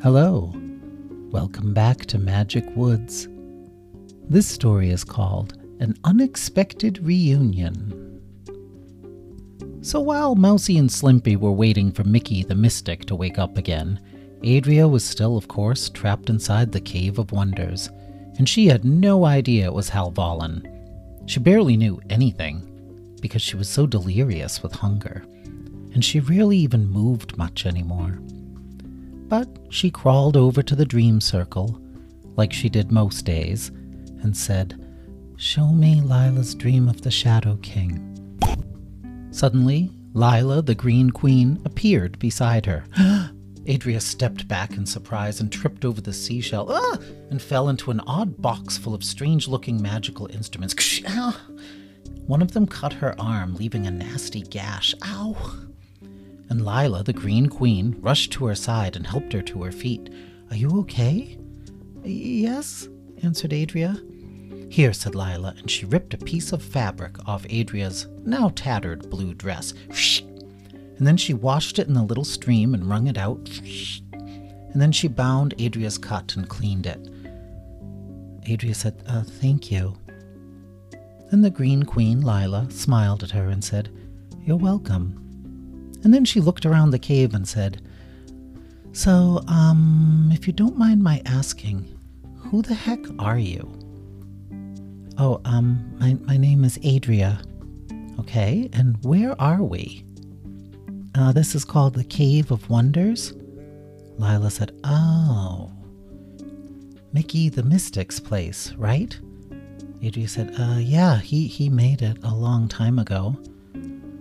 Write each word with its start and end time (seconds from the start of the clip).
Hello. 0.00 0.52
Welcome 1.32 1.74
back 1.74 2.06
to 2.06 2.20
Magic 2.20 2.64
Woods. 2.76 3.26
This 4.28 4.46
story 4.46 4.90
is 4.90 5.02
called 5.02 5.60
An 5.80 5.96
Unexpected 6.04 7.04
Reunion. 7.04 8.22
So 9.80 9.98
while 9.98 10.36
Mousy 10.36 10.78
and 10.78 10.88
Slimpy 10.88 11.36
were 11.36 11.50
waiting 11.50 11.90
for 11.90 12.04
Mickey 12.04 12.44
the 12.44 12.54
Mystic 12.54 13.06
to 13.06 13.16
wake 13.16 13.40
up 13.40 13.58
again, 13.58 13.98
Adria 14.46 14.86
was 14.86 15.02
still, 15.02 15.36
of 15.36 15.48
course, 15.48 15.88
trapped 15.88 16.30
inside 16.30 16.70
the 16.70 16.80
Cave 16.80 17.18
of 17.18 17.32
Wonders, 17.32 17.90
and 18.38 18.48
she 18.48 18.68
had 18.68 18.84
no 18.84 19.24
idea 19.24 19.64
it 19.64 19.74
was 19.74 19.88
Hal 19.88 20.12
Vollen. 20.12 20.64
She 21.26 21.40
barely 21.40 21.76
knew 21.76 22.00
anything 22.08 23.16
because 23.20 23.42
she 23.42 23.56
was 23.56 23.68
so 23.68 23.84
delirious 23.84 24.62
with 24.62 24.74
hunger, 24.74 25.24
and 25.92 26.04
she 26.04 26.20
rarely 26.20 26.58
even 26.58 26.88
moved 26.88 27.36
much 27.36 27.66
anymore. 27.66 28.20
But 29.28 29.48
she 29.68 29.90
crawled 29.90 30.36
over 30.36 30.62
to 30.62 30.74
the 30.74 30.86
dream 30.86 31.20
circle, 31.20 31.80
like 32.36 32.52
she 32.52 32.68
did 32.68 32.90
most 32.90 33.24
days, 33.24 33.68
and 34.22 34.36
said, 34.36 34.84
Show 35.36 35.68
me 35.68 36.00
Lila's 36.00 36.54
dream 36.54 36.88
of 36.88 37.02
the 37.02 37.10
Shadow 37.10 37.56
King. 37.62 38.04
Suddenly, 39.30 39.90
Lila, 40.14 40.62
the 40.62 40.74
Green 40.74 41.10
Queen, 41.10 41.60
appeared 41.64 42.18
beside 42.18 42.66
her. 42.66 42.84
Adria 43.68 44.00
stepped 44.00 44.48
back 44.48 44.76
in 44.76 44.86
surprise 44.86 45.40
and 45.40 45.52
tripped 45.52 45.84
over 45.84 46.00
the 46.00 46.12
seashell 46.12 46.66
ah! 46.70 46.96
and 47.30 47.42
fell 47.42 47.68
into 47.68 47.90
an 47.90 48.00
odd 48.00 48.40
box 48.40 48.78
full 48.78 48.94
of 48.94 49.04
strange 49.04 49.46
looking 49.46 49.80
magical 49.80 50.26
instruments. 50.32 50.74
One 52.26 52.40
of 52.40 52.52
them 52.52 52.66
cut 52.66 52.94
her 52.94 53.14
arm, 53.20 53.54
leaving 53.56 53.86
a 53.86 53.90
nasty 53.90 54.40
gash. 54.40 54.94
Ow! 55.04 55.36
And 56.48 56.64
Lila, 56.64 57.02
the 57.02 57.12
Green 57.12 57.48
Queen, 57.48 57.96
rushed 58.00 58.32
to 58.32 58.46
her 58.46 58.54
side 58.54 58.96
and 58.96 59.06
helped 59.06 59.32
her 59.32 59.42
to 59.42 59.62
her 59.64 59.72
feet. 59.72 60.10
Are 60.50 60.56
you 60.56 60.70
okay? 60.80 61.38
Yes, 62.02 62.88
answered 63.22 63.52
Adria. 63.52 64.00
Here, 64.70 64.92
said 64.92 65.14
Lila, 65.14 65.54
and 65.58 65.70
she 65.70 65.86
ripped 65.86 66.14
a 66.14 66.18
piece 66.18 66.52
of 66.52 66.62
fabric 66.62 67.16
off 67.26 67.46
Adria's 67.48 68.06
now 68.24 68.50
tattered 68.54 69.08
blue 69.10 69.34
dress. 69.34 69.72
And 70.98 71.06
then 71.06 71.16
she 71.16 71.32
washed 71.32 71.78
it 71.78 71.88
in 71.88 71.94
the 71.94 72.02
little 72.02 72.24
stream 72.24 72.74
and 72.74 72.88
wrung 72.88 73.06
it 73.06 73.16
out. 73.16 73.48
And 74.12 74.80
then 74.80 74.92
she 74.92 75.08
bound 75.08 75.54
Adria's 75.58 75.96
cut 75.96 76.36
and 76.36 76.48
cleaned 76.48 76.86
it. 76.86 77.00
Adria 78.50 78.74
said, 78.74 79.02
uh, 79.06 79.22
Thank 79.22 79.70
you. 79.70 79.96
Then 81.30 81.42
the 81.42 81.50
Green 81.50 81.82
Queen, 81.82 82.22
Lila, 82.22 82.70
smiled 82.70 83.22
at 83.22 83.30
her 83.30 83.48
and 83.48 83.62
said, 83.62 83.90
You're 84.44 84.56
welcome. 84.56 85.27
And 86.04 86.14
then 86.14 86.24
she 86.24 86.40
looked 86.40 86.64
around 86.64 86.90
the 86.90 86.98
cave 86.98 87.34
and 87.34 87.46
said, 87.46 87.82
So, 88.92 89.42
um, 89.48 90.30
if 90.32 90.46
you 90.46 90.52
don't 90.52 90.78
mind 90.78 91.02
my 91.02 91.22
asking, 91.26 91.84
who 92.36 92.62
the 92.62 92.74
heck 92.74 93.00
are 93.18 93.38
you? 93.38 93.70
Oh, 95.18 95.40
um, 95.44 95.96
my, 95.98 96.16
my 96.24 96.36
name 96.36 96.64
is 96.64 96.78
Adria. 96.84 97.40
Okay, 98.20 98.68
and 98.72 98.96
where 99.04 99.40
are 99.40 99.62
we? 99.62 100.04
Uh, 101.14 101.32
this 101.32 101.54
is 101.54 101.64
called 101.64 101.94
the 101.94 102.04
Cave 102.04 102.50
of 102.50 102.68
Wonders. 102.70 103.32
Lila 104.18 104.50
said, 104.50 104.72
Oh, 104.84 105.72
Mickey 107.12 107.48
the 107.48 107.62
Mystic's 107.62 108.20
place, 108.20 108.72
right? 108.74 109.18
Adria 110.04 110.28
said, 110.28 110.54
Uh, 110.58 110.78
yeah, 110.78 111.18
he, 111.18 111.46
he 111.46 111.68
made 111.68 112.02
it 112.02 112.18
a 112.22 112.34
long 112.34 112.68
time 112.68 112.98
ago. 112.98 113.36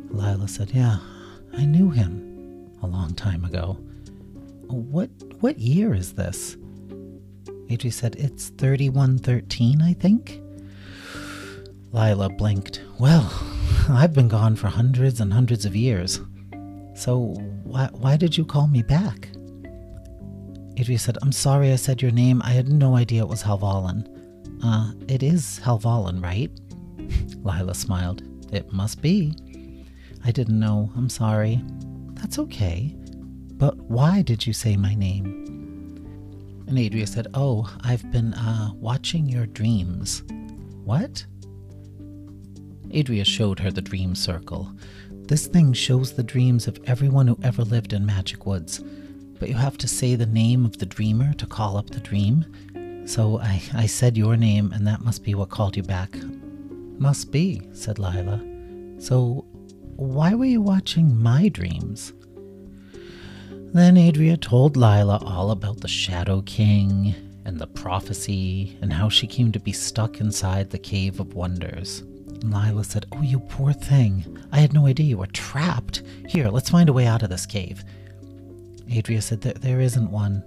Lila 0.09 0.47
said, 0.47 0.72
Yeah, 0.73 0.97
I 1.58 1.66
knew 1.66 1.89
him 1.89 2.72
a 2.83 2.88
long 2.88 3.13
time 3.16 3.44
ago. 3.44 3.73
What 4.67 5.09
what 5.39 5.57
year 5.57 5.94
is 5.94 6.13
this? 6.13 6.56
Adri 7.69 7.91
said, 7.91 8.16
It's 8.18 8.50
3113, 8.50 9.81
I 9.81 9.94
think. 9.94 10.40
Lila 11.91 12.29
blinked. 12.29 12.81
Well, 13.00 13.31
I've 13.90 14.13
been 14.13 14.28
gone 14.28 14.56
for 14.56 14.68
hundreds 14.68 15.19
and 15.19 15.34
hundreds 15.34 15.66
of 15.66 15.75
years. 15.75 16.22
So 16.95 17.34
why, 17.63 17.89
why 17.91 18.18
did 18.18 18.38
you 18.38 18.45
call 18.45 18.68
me 18.68 18.84
back? 18.84 19.29
Adria 20.79 21.00
said, 21.00 21.18
I'm 21.22 21.31
sorry 21.31 21.72
I 21.72 21.75
said 21.75 22.01
your 22.01 22.12
name. 22.12 22.41
I 22.44 22.51
had 22.51 22.69
no 22.69 22.95
idea 22.95 23.24
it 23.24 23.28
was 23.28 23.41
Hal 23.41 23.59
Vollen. 23.59 24.07
Uh, 24.63 24.91
it 25.07 25.24
is 25.24 25.59
Hal 25.59 25.79
Vollen, 25.79 26.22
right? 26.22 26.51
Lila 27.44 27.74
smiled. 27.74 28.24
It 28.53 28.72
must 28.72 29.01
be. 29.01 29.34
I 30.25 30.31
didn't 30.31 30.59
know. 30.59 30.91
I'm 30.95 31.09
sorry. 31.09 31.61
That's 32.13 32.39
okay. 32.39 32.95
But 33.53 33.78
why 33.78 34.22
did 34.22 34.45
you 34.45 34.53
say 34.53 34.75
my 34.78 34.94
name? 34.95 35.45
And 36.67 36.78
Adria 36.78 37.07
said, 37.07 37.28
Oh, 37.33 37.73
I've 37.81 38.11
been, 38.11 38.33
uh, 38.33 38.72
watching 38.75 39.27
your 39.27 39.45
dreams. 39.45 40.23
What? 40.83 41.25
Adria 42.95 43.25
showed 43.25 43.59
her 43.59 43.72
the 43.72 43.81
dream 43.81 44.16
circle. 44.16 44.72
This 45.11 45.47
thing 45.47 45.73
shows 45.73 46.13
the 46.13 46.23
dreams 46.23 46.67
of 46.67 46.79
everyone 46.85 47.27
who 47.27 47.38
ever 47.44 47.63
lived 47.63 47.94
in 47.94 48.06
Magic 48.06 48.45
Woods, 48.45 48.81
but 49.39 49.50
you 49.50 49.56
have 49.56 49.77
to 49.79 49.88
say 49.88 50.16
the 50.16 50.25
name 50.25 50.66
of 50.66 50.77
the 50.77 50.85
dreamer 50.85 51.33
to 51.33 51.45
call 51.45 51.77
up 51.77 51.89
the 51.89 52.00
dream. 52.00 52.45
So 53.06 53.39
I, 53.39 53.61
I 53.73 53.85
said 53.88 54.17
your 54.17 54.38
name, 54.38 54.72
and 54.72 54.88
that 54.88 55.01
must 55.01 55.23
be 55.23 55.35
what 55.35 55.50
called 55.50 55.75
you 55.75 55.83
back. 55.83 56.16
Must 56.97 57.31
be, 57.31 57.61
said 57.73 58.00
Lila. 58.00 58.41
So 59.00 59.45
why 59.97 60.35
were 60.35 60.46
you 60.46 60.62
watching 60.62 61.22
my 61.22 61.50
dreams? 61.50 62.13
Then 63.74 63.97
Adria 63.97 64.38
told 64.38 64.78
Lila 64.78 65.18
all 65.25 65.52
about 65.52 65.81
the 65.81 65.88
Shadow 65.88 66.41
King 66.44 67.16
and 67.46 67.59
the 67.59 67.68
prophecy 67.68 68.78
and 68.81 68.94
how 68.94 69.09
she 69.09 69.25
came 69.25 69.52
to 69.52 69.59
be 69.59 69.72
stuck 69.72 70.19
inside 70.19 70.69
the 70.69 70.78
Cave 70.78 71.19
of 71.19 71.34
Wonders. 71.34 72.03
Lila 72.44 72.84
said, 72.84 73.07
Oh, 73.12 73.22
you 73.22 73.40
poor 73.40 73.74
thing. 73.74 74.38
I 74.52 74.59
had 74.59 74.74
no 74.74 74.86
idea 74.86 75.07
you 75.07 75.18
were 75.18 75.28
trapped. 75.28 76.03
Here, 76.28 76.50
let's 76.50 76.69
find 76.69 76.90
a 76.90 76.94
way 76.94 77.07
out 77.07 77.24
of 77.24 77.30
this 77.30 77.47
cave. 77.47 77.84
Adria 78.96 79.22
said, 79.22 79.41
There, 79.41 79.53
there 79.53 79.81
isn't 79.81 80.12
one. 80.12 80.44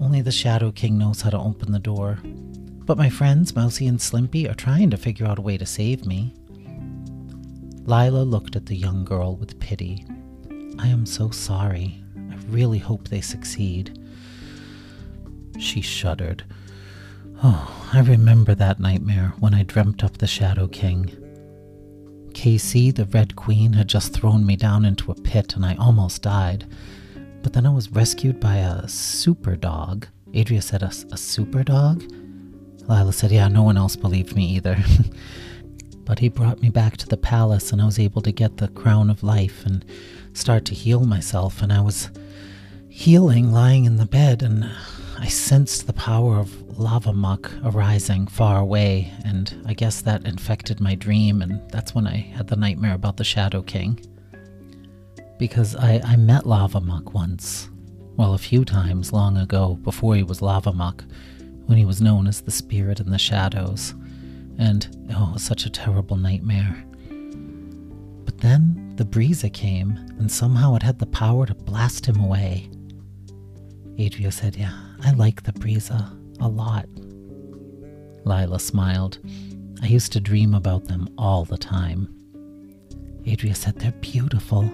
Only 0.00 0.20
the 0.20 0.32
Shadow 0.32 0.70
King 0.70 0.98
knows 0.98 1.20
how 1.20 1.30
to 1.30 1.38
open 1.38 1.72
the 1.72 1.78
door. 1.78 2.18
But 2.24 2.98
my 2.98 3.10
friends, 3.10 3.56
Mousy 3.56 3.86
and 3.88 3.98
Slimpy, 3.98 4.48
are 4.48 4.54
trying 4.54 4.90
to 4.90 4.96
figure 4.96 5.26
out 5.26 5.38
a 5.38 5.42
way 5.42 5.58
to 5.58 5.66
save 5.66 6.06
me. 6.06 6.34
Lila 7.84 8.22
looked 8.22 8.54
at 8.54 8.66
the 8.66 8.76
young 8.76 9.04
girl 9.04 9.34
with 9.36 9.58
pity. 9.58 10.06
I 10.78 10.86
am 10.86 11.04
so 11.04 11.30
sorry. 11.30 12.02
I 12.30 12.36
really 12.48 12.78
hope 12.78 13.08
they 13.08 13.20
succeed. 13.20 13.98
She 15.58 15.80
shuddered. 15.80 16.44
Oh, 17.42 17.88
I 17.92 18.00
remember 18.00 18.54
that 18.54 18.78
nightmare 18.78 19.34
when 19.40 19.52
I 19.52 19.64
dreamt 19.64 20.04
up 20.04 20.18
the 20.18 20.28
Shadow 20.28 20.68
King. 20.68 21.16
Casey, 22.34 22.92
the 22.92 23.04
Red 23.06 23.34
Queen, 23.34 23.72
had 23.72 23.88
just 23.88 24.12
thrown 24.12 24.46
me 24.46 24.54
down 24.54 24.84
into 24.84 25.10
a 25.10 25.20
pit 25.20 25.56
and 25.56 25.66
I 25.66 25.74
almost 25.74 26.22
died. 26.22 26.66
But 27.42 27.52
then 27.52 27.66
I 27.66 27.70
was 27.70 27.90
rescued 27.90 28.38
by 28.38 28.58
a 28.58 28.88
super 28.88 29.56
dog. 29.56 30.06
Adria 30.34 30.62
said, 30.62 30.82
A, 30.82 30.92
a 31.10 31.16
super 31.16 31.64
dog? 31.64 32.04
Lila 32.88 33.12
said, 33.12 33.32
Yeah, 33.32 33.48
no 33.48 33.64
one 33.64 33.76
else 33.76 33.96
believed 33.96 34.36
me 34.36 34.46
either. 34.46 34.78
But 36.04 36.18
he 36.18 36.28
brought 36.28 36.60
me 36.60 36.68
back 36.68 36.96
to 36.98 37.08
the 37.08 37.16
palace, 37.16 37.72
and 37.72 37.80
I 37.80 37.86
was 37.86 37.98
able 37.98 38.22
to 38.22 38.32
get 38.32 38.56
the 38.56 38.68
crown 38.68 39.10
of 39.10 39.22
life 39.22 39.64
and 39.64 39.84
start 40.32 40.64
to 40.66 40.74
heal 40.74 41.04
myself. 41.04 41.62
And 41.62 41.72
I 41.72 41.80
was 41.80 42.10
healing 42.88 43.52
lying 43.52 43.84
in 43.84 43.96
the 43.96 44.06
bed, 44.06 44.42
and 44.42 44.68
I 45.18 45.26
sensed 45.26 45.86
the 45.86 45.92
power 45.92 46.38
of 46.38 46.78
lava 46.78 47.12
muck 47.12 47.50
arising 47.64 48.26
far 48.26 48.58
away. 48.58 49.12
And 49.24 49.54
I 49.66 49.74
guess 49.74 50.02
that 50.02 50.26
infected 50.26 50.80
my 50.80 50.94
dream, 50.94 51.40
and 51.42 51.60
that's 51.70 51.94
when 51.94 52.06
I 52.06 52.16
had 52.16 52.48
the 52.48 52.56
nightmare 52.56 52.94
about 52.94 53.16
the 53.16 53.24
Shadow 53.24 53.62
King. 53.62 54.00
Because 55.38 55.76
I, 55.76 56.00
I 56.04 56.16
met 56.16 56.46
Lava 56.46 56.80
Muck 56.80 57.14
once. 57.14 57.68
Well, 58.16 58.34
a 58.34 58.38
few 58.38 58.64
times 58.64 59.12
long 59.12 59.36
ago, 59.36 59.78
before 59.82 60.14
he 60.14 60.22
was 60.22 60.42
Lava 60.42 60.72
Muck, 60.72 61.04
when 61.66 61.78
he 61.78 61.84
was 61.84 62.00
known 62.00 62.26
as 62.26 62.40
the 62.40 62.50
Spirit 62.50 63.00
in 63.00 63.10
the 63.10 63.18
Shadows 63.18 63.94
and 64.62 65.10
oh, 65.16 65.34
such 65.36 65.66
a 65.66 65.70
terrible 65.70 66.16
nightmare. 66.16 66.84
But 68.24 68.38
then 68.38 68.94
the 68.94 69.04
Breeza 69.04 69.52
came, 69.52 69.96
and 70.18 70.30
somehow 70.30 70.76
it 70.76 70.84
had 70.84 71.00
the 71.00 71.06
power 71.06 71.46
to 71.46 71.54
blast 71.54 72.06
him 72.06 72.20
away. 72.20 72.70
Adria 73.98 74.30
said, 74.30 74.54
Yeah, 74.54 74.78
I 75.02 75.12
like 75.14 75.42
the 75.42 75.52
Breeza 75.52 76.16
a 76.40 76.48
lot. 76.48 76.86
Lila 78.24 78.60
smiled. 78.60 79.18
I 79.82 79.86
used 79.86 80.12
to 80.12 80.20
dream 80.20 80.54
about 80.54 80.84
them 80.84 81.08
all 81.18 81.44
the 81.44 81.58
time. 81.58 82.08
Adria 83.26 83.56
said, 83.56 83.80
They're 83.80 83.90
beautiful. 84.00 84.64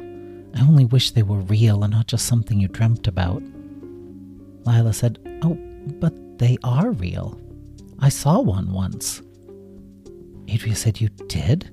I 0.55 0.61
only 0.61 0.85
wish 0.85 1.13
they 1.13 1.23
were 1.23 1.41
real 1.41 1.83
and 1.83 1.95
not 1.95 2.09
just 2.09 2.27
something 2.27 2.61
you 2.61 2.69
dreamt 2.69 3.09
about. 3.09 3.43
Lila 4.67 4.93
said, 4.93 5.19
Oh, 5.43 5.57
but 5.99 6.39
they 6.39 6.59
are 6.63 6.91
real. 6.91 7.41
I 8.01 8.11
saw 8.11 8.39
one 8.41 8.71
once. 8.71 9.23
Adria 10.53 10.75
said, 10.75 11.01
You 11.01 11.09
did? 11.29 11.71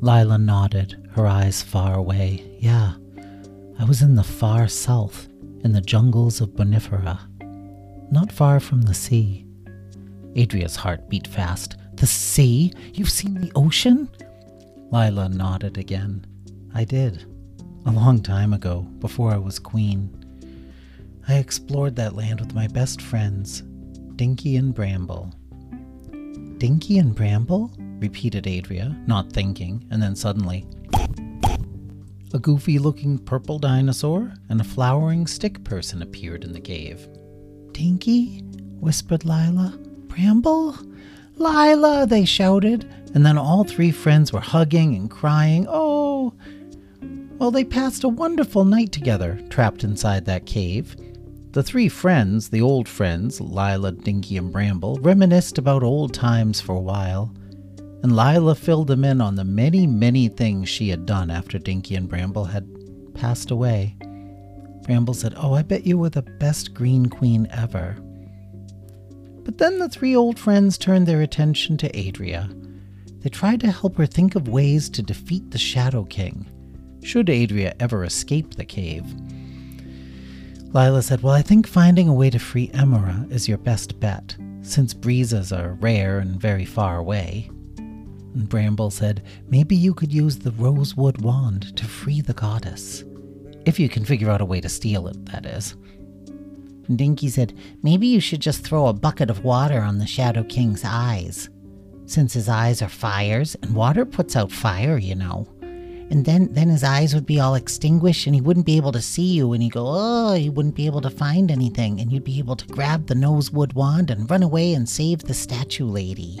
Lila 0.00 0.38
nodded, 0.38 1.08
her 1.12 1.26
eyes 1.26 1.62
far 1.62 1.94
away. 1.94 2.58
Yeah, 2.58 2.94
I 3.78 3.84
was 3.84 4.02
in 4.02 4.14
the 4.14 4.22
far 4.22 4.68
south, 4.68 5.28
in 5.62 5.72
the 5.72 5.80
jungles 5.80 6.40
of 6.40 6.50
Bonifera, 6.50 7.18
not 8.10 8.30
far 8.30 8.60
from 8.60 8.82
the 8.82 8.94
sea. 8.94 9.46
Adria's 10.36 10.76
heart 10.76 11.08
beat 11.08 11.26
fast. 11.26 11.76
The 11.94 12.06
sea? 12.06 12.72
You've 12.92 13.10
seen 13.10 13.34
the 13.34 13.52
ocean? 13.54 14.10
Lila 14.90 15.28
nodded 15.28 15.78
again. 15.78 16.26
I 16.74 16.84
did. 16.84 17.24
A 17.86 17.90
long 17.90 18.20
time 18.20 18.52
ago, 18.52 18.80
before 18.98 19.32
I 19.32 19.38
was 19.38 19.58
queen. 19.58 20.10
I 21.28 21.36
explored 21.36 21.96
that 21.96 22.14
land 22.16 22.40
with 22.40 22.54
my 22.54 22.66
best 22.66 23.00
friends, 23.00 23.62
Dinky 24.16 24.56
and 24.56 24.74
Bramble. 24.74 25.32
Dinky 26.58 26.98
and 26.98 27.14
Bramble? 27.14 27.70
repeated 27.78 28.46
Adria, 28.46 28.96
not 29.06 29.32
thinking, 29.32 29.86
and 29.90 30.02
then 30.02 30.14
suddenly. 30.14 30.66
A 32.32 32.38
goofy 32.38 32.78
looking 32.78 33.18
purple 33.18 33.58
dinosaur 33.58 34.34
and 34.48 34.60
a 34.60 34.64
flowering 34.64 35.26
stick 35.26 35.62
person 35.64 36.02
appeared 36.02 36.44
in 36.44 36.52
the 36.52 36.60
cave. 36.60 37.08
Dinky? 37.72 38.40
whispered 38.80 39.24
Lila. 39.24 39.78
Bramble? 40.08 40.76
Lila, 41.36 42.06
they 42.06 42.24
shouted, 42.24 42.88
and 43.14 43.24
then 43.24 43.38
all 43.38 43.64
three 43.64 43.90
friends 43.90 44.32
were 44.32 44.40
hugging 44.40 44.94
and 44.94 45.10
crying. 45.10 45.66
Oh! 45.68 46.34
Well, 47.38 47.50
they 47.50 47.64
passed 47.64 48.04
a 48.04 48.08
wonderful 48.08 48.64
night 48.64 48.92
together, 48.92 49.40
trapped 49.50 49.82
inside 49.82 50.24
that 50.26 50.46
cave. 50.46 50.96
The 51.54 51.62
three 51.62 51.88
friends, 51.88 52.48
the 52.48 52.60
old 52.60 52.88
friends, 52.88 53.40
Lila, 53.40 53.92
Dinky, 53.92 54.36
and 54.36 54.50
Bramble, 54.50 54.98
reminisced 55.00 55.56
about 55.56 55.84
old 55.84 56.12
times 56.12 56.60
for 56.60 56.74
a 56.74 56.80
while, 56.80 57.32
and 58.02 58.16
Lila 58.16 58.56
filled 58.56 58.88
them 58.88 59.04
in 59.04 59.20
on 59.20 59.36
the 59.36 59.44
many, 59.44 59.86
many 59.86 60.26
things 60.26 60.68
she 60.68 60.88
had 60.88 61.06
done 61.06 61.30
after 61.30 61.60
Dinky 61.60 61.94
and 61.94 62.08
Bramble 62.08 62.46
had 62.46 62.66
passed 63.14 63.52
away. 63.52 63.94
Bramble 64.82 65.14
said, 65.14 65.34
Oh, 65.36 65.54
I 65.54 65.62
bet 65.62 65.86
you 65.86 65.96
were 65.96 66.10
the 66.10 66.22
best 66.22 66.74
green 66.74 67.06
queen 67.06 67.46
ever. 67.52 67.98
But 69.44 69.58
then 69.58 69.78
the 69.78 69.88
three 69.88 70.16
old 70.16 70.40
friends 70.40 70.76
turned 70.76 71.06
their 71.06 71.22
attention 71.22 71.76
to 71.76 72.08
Adria. 72.08 72.50
They 73.20 73.30
tried 73.30 73.60
to 73.60 73.70
help 73.70 73.96
her 73.98 74.06
think 74.06 74.34
of 74.34 74.48
ways 74.48 74.90
to 74.90 75.02
defeat 75.02 75.52
the 75.52 75.58
Shadow 75.58 76.02
King, 76.02 76.50
should 77.04 77.30
Adria 77.30 77.76
ever 77.78 78.02
escape 78.02 78.54
the 78.54 78.64
cave. 78.64 79.04
Lila 80.74 81.02
said, 81.02 81.22
Well, 81.22 81.32
I 81.32 81.40
think 81.40 81.68
finding 81.68 82.08
a 82.08 82.14
way 82.14 82.30
to 82.30 82.38
free 82.40 82.68
Emera 82.68 83.30
is 83.30 83.48
your 83.48 83.58
best 83.58 84.00
bet, 84.00 84.36
since 84.62 84.92
breezes 84.92 85.52
are 85.52 85.74
rare 85.74 86.18
and 86.18 86.40
very 86.40 86.64
far 86.64 86.98
away. 86.98 87.48
And 87.78 88.48
Bramble 88.48 88.90
said, 88.90 89.22
Maybe 89.48 89.76
you 89.76 89.94
could 89.94 90.12
use 90.12 90.36
the 90.36 90.50
rosewood 90.50 91.22
wand 91.22 91.76
to 91.76 91.84
free 91.84 92.20
the 92.20 92.32
goddess. 92.32 93.04
If 93.64 93.78
you 93.78 93.88
can 93.88 94.04
figure 94.04 94.30
out 94.30 94.40
a 94.40 94.44
way 94.44 94.60
to 94.60 94.68
steal 94.68 95.06
it, 95.06 95.24
that 95.26 95.46
is. 95.46 95.76
And 96.88 96.98
Dinky 96.98 97.28
said, 97.28 97.56
Maybe 97.84 98.08
you 98.08 98.18
should 98.18 98.40
just 98.40 98.64
throw 98.64 98.88
a 98.88 98.92
bucket 98.92 99.30
of 99.30 99.44
water 99.44 99.80
on 99.80 99.98
the 99.98 100.08
Shadow 100.08 100.42
King's 100.42 100.82
eyes. 100.84 101.48
Since 102.06 102.32
his 102.32 102.48
eyes 102.48 102.82
are 102.82 102.88
fires, 102.88 103.54
and 103.62 103.76
water 103.76 104.04
puts 104.04 104.34
out 104.34 104.50
fire, 104.50 104.98
you 104.98 105.14
know 105.14 105.46
and 106.14 106.24
then 106.24 106.48
then 106.52 106.68
his 106.68 106.84
eyes 106.84 107.12
would 107.12 107.26
be 107.26 107.40
all 107.40 107.56
extinguished 107.56 108.26
and 108.26 108.34
he 108.34 108.40
wouldn't 108.40 108.64
be 108.64 108.76
able 108.76 108.92
to 108.92 109.02
see 109.02 109.34
you 109.34 109.52
and 109.52 109.62
he'd 109.62 109.72
go 109.72 109.84
oh 109.86 110.32
he 110.32 110.48
wouldn't 110.48 110.76
be 110.76 110.86
able 110.86 111.00
to 111.00 111.10
find 111.10 111.50
anything. 111.50 112.00
And 112.00 112.12
you'd 112.12 112.24
be 112.24 112.38
able 112.38 112.56
to 112.56 112.66
grab 112.68 113.06
the 113.06 113.16
nosewood 113.16 113.72
wand 113.72 114.10
and 114.10 114.30
run 114.30 114.42
away 114.44 114.74
and 114.74 114.88
save 114.88 115.18
the 115.18 115.34
statue 115.34 115.86
lady. 115.86 116.38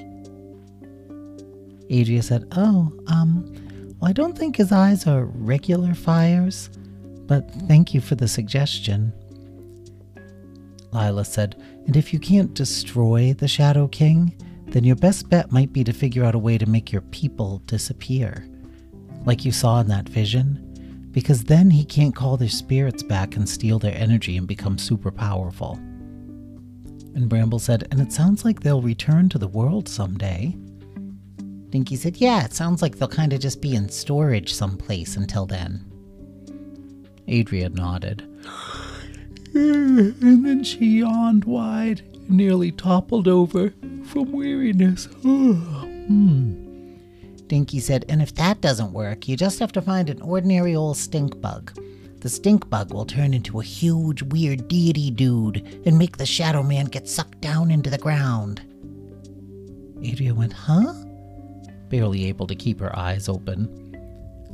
Adria 1.90 2.22
said 2.22 2.46
oh 2.52 2.92
um 3.08 3.44
well 4.00 4.08
i 4.08 4.12
don't 4.12 4.38
think 4.38 4.56
his 4.56 4.72
eyes 4.72 5.06
are 5.06 5.26
regular 5.26 5.92
fires 5.92 6.70
but 7.26 7.50
thank 7.68 7.92
you 7.92 8.00
for 8.00 8.14
the 8.14 8.28
suggestion. 8.28 9.12
Lila 10.92 11.24
said 11.24 11.60
and 11.86 11.96
if 11.96 12.12
you 12.12 12.20
can't 12.20 12.54
destroy 12.54 13.34
the 13.34 13.48
shadow 13.48 13.88
king 13.88 14.34
then 14.68 14.84
your 14.84 14.96
best 14.96 15.28
bet 15.28 15.50
might 15.50 15.72
be 15.72 15.82
to 15.82 15.92
figure 15.92 16.24
out 16.24 16.36
a 16.36 16.38
way 16.38 16.58
to 16.58 16.66
make 16.66 16.92
your 16.92 17.02
people 17.02 17.60
disappear 17.66 18.48
like 19.24 19.44
you 19.44 19.52
saw 19.52 19.80
in 19.80 19.88
that 19.88 20.08
vision, 20.08 21.08
because 21.10 21.44
then 21.44 21.70
he 21.70 21.84
can't 21.84 22.14
call 22.14 22.36
their 22.36 22.48
spirits 22.48 23.02
back 23.02 23.36
and 23.36 23.48
steal 23.48 23.78
their 23.78 23.96
energy 23.96 24.36
and 24.36 24.46
become 24.46 24.78
super 24.78 25.10
powerful. 25.10 25.78
And 27.14 27.28
Bramble 27.28 27.60
said, 27.60 27.86
And 27.90 28.00
it 28.00 28.12
sounds 28.12 28.44
like 28.44 28.60
they'll 28.60 28.82
return 28.82 29.28
to 29.30 29.38
the 29.38 29.48
world 29.48 29.88
someday. 29.88 30.56
Dinky 31.70 31.96
said, 31.96 32.16
Yeah, 32.16 32.44
it 32.44 32.52
sounds 32.52 32.82
like 32.82 32.98
they'll 32.98 33.08
kind 33.08 33.32
of 33.32 33.40
just 33.40 33.62
be 33.62 33.74
in 33.74 33.88
storage 33.88 34.52
someplace 34.52 35.16
until 35.16 35.46
then. 35.46 35.84
Adria 37.28 37.68
nodded. 37.68 38.28
And 39.54 40.44
then 40.44 40.64
she 40.64 40.98
yawned 40.98 41.44
wide 41.44 42.00
and 42.12 42.30
nearly 42.30 42.72
toppled 42.72 43.28
over 43.28 43.72
from 44.04 44.32
weariness. 44.32 45.04
hmm. 45.22 46.63
Dinky 47.46 47.80
said, 47.80 48.04
and 48.08 48.22
if 48.22 48.34
that 48.34 48.60
doesn't 48.60 48.92
work, 48.92 49.28
you 49.28 49.36
just 49.36 49.58
have 49.58 49.72
to 49.72 49.82
find 49.82 50.08
an 50.08 50.22
ordinary 50.22 50.74
old 50.74 50.96
stink 50.96 51.40
bug. 51.40 51.72
The 52.20 52.28
stink 52.30 52.70
bug 52.70 52.92
will 52.92 53.04
turn 53.04 53.34
into 53.34 53.60
a 53.60 53.64
huge, 53.64 54.22
weird 54.22 54.66
deity 54.66 55.10
dude 55.10 55.82
and 55.84 55.98
make 55.98 56.16
the 56.16 56.24
Shadow 56.24 56.62
Man 56.62 56.86
get 56.86 57.06
sucked 57.06 57.40
down 57.42 57.70
into 57.70 57.90
the 57.90 57.98
ground. 57.98 58.62
Adria 59.98 60.34
went, 60.34 60.54
huh? 60.54 60.94
Barely 61.90 62.24
able 62.26 62.46
to 62.46 62.54
keep 62.54 62.80
her 62.80 62.98
eyes 62.98 63.28
open. 63.28 63.68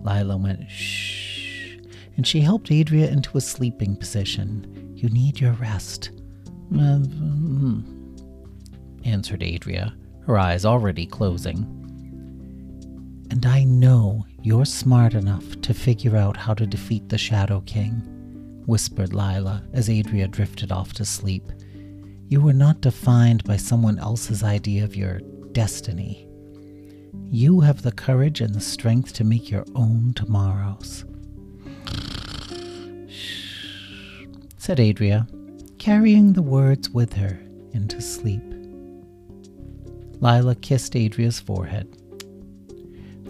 Lila 0.03 0.37
went, 0.37 0.69
shh, 0.69 1.77
and 2.17 2.27
she 2.27 2.41
helped 2.41 2.73
Adria 2.73 3.09
into 3.09 3.39
a 3.39 3.41
sleeping 3.41 3.95
position. 3.97 4.93
You 4.97 5.09
need 5.09 5.41
your 5.41 5.53
rest. 5.53 6.11
Hmm, 6.71 7.83
answered 9.05 9.43
Adria, 9.43 9.95
her 10.27 10.39
eyes 10.39 10.65
already 10.65 11.07
closing. 11.07 11.80
And 13.31 13.47
I 13.47 13.63
know 13.63 14.27
you're 14.43 14.65
smart 14.65 15.15
enough 15.15 15.61
to 15.63 15.73
figure 15.73 16.17
out 16.17 16.37
how 16.37 16.53
to 16.55 16.67
defeat 16.67 17.09
the 17.09 17.17
Shadow 17.17 17.61
King, 17.61 17.93
whispered 18.67 19.13
Lila 19.13 19.63
as 19.73 19.89
Adria 19.89 20.27
drifted 20.27 20.73
off 20.73 20.93
to 20.95 21.05
sleep. 21.05 21.45
You 22.29 22.41
were 22.41 22.53
not 22.53 22.81
defined 22.81 23.45
by 23.45 23.57
someone 23.57 23.99
else's 23.99 24.43
idea 24.43 24.85
of 24.85 24.97
your 24.97 25.21
destiny. 25.53 26.29
You 27.29 27.61
have 27.61 27.83
the 27.83 27.93
courage 27.93 28.41
and 28.41 28.53
the 28.55 28.61
strength 28.61 29.13
to 29.15 29.25
make 29.25 29.49
your 29.49 29.65
own 29.77 30.13
tomorrows. 30.15 31.05
Said 34.59 34.81
Adria, 34.81 35.29
carrying 35.79 36.33
the 36.33 36.43
words 36.43 36.91
with 36.91 37.13
her 37.15 37.41
into 37.73 38.01
sleep. 38.01 38.43
Lila 40.21 40.57
kissed 40.57 40.97
Adria's 40.97 41.41
forehead. 41.41 41.97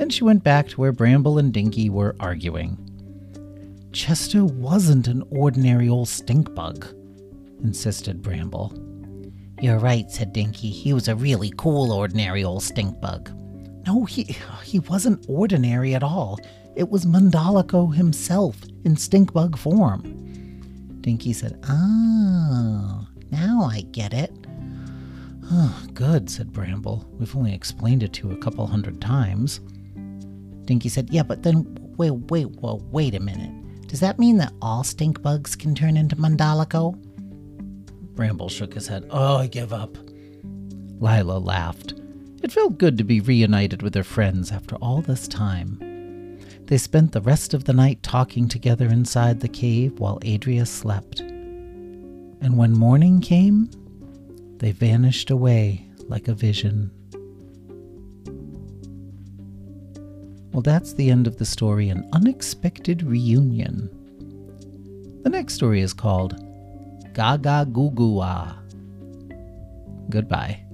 Then 0.01 0.09
she 0.09 0.25
went 0.25 0.43
back 0.43 0.67
to 0.69 0.81
where 0.81 0.93
Bramble 0.93 1.37
and 1.37 1.53
Dinky 1.53 1.91
were 1.91 2.17
arguing. 2.21 2.79
Chester 3.93 4.47
wasn't 4.47 5.09
an 5.09 5.23
ordinary 5.29 5.91
old 5.91 6.09
stink 6.09 6.55
bug, 6.55 6.87
insisted 7.63 8.23
Bramble. 8.23 8.73
You're 9.61 9.79
right, 9.79 10.11
said 10.11 10.33
Dinky. 10.33 10.71
He 10.71 10.95
was 10.95 11.09
a 11.09 11.15
really 11.15 11.53
cool 11.59 11.93
ordinary 11.93 12.43
old 12.43 12.63
stink 12.63 12.99
bug. 12.99 13.31
No, 13.87 14.07
he 14.07 14.35
he 14.65 14.79
wasn't 14.79 15.27
ordinary 15.29 15.95
at 15.95 16.03
all. 16.03 16.39
It 16.77 16.89
was 16.89 17.05
Mundalico 17.05 17.95
himself 17.95 18.57
in 18.87 18.97
stink 18.97 19.35
bug 19.35 19.59
form. 19.59 20.01
Dinky 21.03 21.35
said, 21.35 21.61
Oh, 21.69 23.07
now 23.31 23.65
I 23.71 23.83
get 23.93 24.15
it. 24.15 24.33
Oh, 25.53 25.83
good, 25.93 26.31
said 26.31 26.55
Bramble. 26.55 27.07
We've 27.19 27.37
only 27.37 27.53
explained 27.53 28.03
it 28.03 28.15
to 28.15 28.29
you 28.29 28.35
a 28.35 28.39
couple 28.39 28.67
hundred 28.67 29.03
times. 29.03 29.61
Dinky 30.71 30.89
said, 30.89 31.11
Yeah, 31.11 31.25
but 31.25 31.43
then 31.43 31.67
wait, 31.97 32.13
wait, 32.31 32.47
well, 32.61 32.79
wait 32.93 33.17
a 33.17 33.21
minute. 33.21 33.51
Does 33.89 33.99
that 33.99 34.21
mean 34.21 34.37
that 34.37 34.53
all 34.63 34.85
stink 34.85 35.21
bugs 35.21 35.57
can 35.57 35.75
turn 35.75 35.97
into 35.97 36.15
Mundalico? 36.15 36.95
Bramble 38.15 38.49
shook 38.49 38.75
his 38.75 38.87
head. 38.87 39.05
Oh, 39.11 39.39
I 39.39 39.49
give 39.49 39.73
up. 39.73 39.99
Lila 41.01 41.39
laughed. 41.39 41.95
It 42.45 42.53
felt 42.53 42.79
good 42.79 42.97
to 42.99 43.05
be 43.05 43.21
reunited 43.21 43.83
with 43.83 43.97
her 43.97 44.05
friends 44.05 44.53
after 44.53 44.77
all 44.77 45.03
this 45.03 45.27
time. 45.27 46.39
They 46.67 46.79
spent 46.79 47.11
the 47.11 47.21
rest 47.21 47.53
of 47.53 47.65
the 47.65 47.73
night 47.73 48.05
talking 48.05 48.47
together 48.47 48.87
inside 48.87 49.41
the 49.41 49.49
cave 49.49 49.99
while 49.99 50.21
Adria 50.25 50.67
slept. 50.67 51.19
And 51.19 52.57
when 52.57 52.75
morning 52.75 53.21
came, 53.21 53.69
they 54.59 54.71
vanished 54.71 55.31
away 55.31 55.91
like 56.07 56.29
a 56.29 56.33
vision. 56.33 56.93
Well, 60.53 60.63
that's 60.63 60.95
the 60.95 61.11
end 61.11 61.27
of 61.27 61.37
the 61.39 61.45
story 61.45 61.91
An 61.91 62.09
Unexpected 62.13 63.03
Reunion. 63.03 63.89
The 65.23 65.31
next 65.31 65.55
story 65.55 65.81
is 65.81 65.93
called 65.93 66.35
Gaga 67.15 67.69
Goo 67.73 67.91
Goo. 67.91 68.23
Goodbye. 70.09 70.65